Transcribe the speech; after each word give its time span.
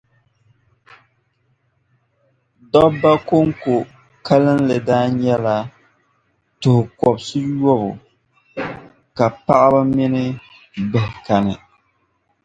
dɔbba 2.71 3.11
kɔŋko 3.27 3.73
kalinli 4.25 4.77
daa 4.87 5.05
nyɛla 5.19 5.55
tuh’ 6.61 6.81
kɔbisiyɔbu, 6.99 7.73
ka 9.17 9.25
paɣiba 9.45 9.79
mini 9.95 10.23
bihi 10.91 11.13
kani. 11.25 11.55